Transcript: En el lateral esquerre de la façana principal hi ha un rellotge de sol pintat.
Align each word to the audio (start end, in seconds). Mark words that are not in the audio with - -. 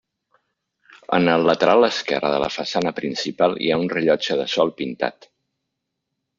En 1.17 1.29
el 1.33 1.45
lateral 1.47 1.85
esquerre 1.89 2.33
de 2.37 2.41
la 2.45 2.49
façana 2.57 2.95
principal 3.01 3.55
hi 3.67 3.71
ha 3.71 3.79
un 3.85 3.95
rellotge 3.95 4.41
de 4.43 4.51
sol 4.57 4.77
pintat. 4.83 5.33